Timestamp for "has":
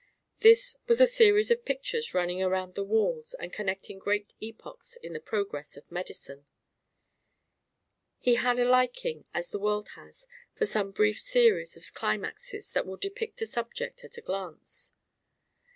9.89-10.25